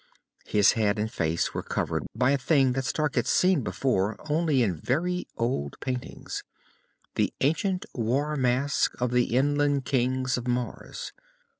[0.47, 4.63] His head and face were covered by a thing that Stark had seen before only
[4.63, 6.43] in very old paintings
[7.13, 11.13] the ancient war mask of the inland Kings of Mars.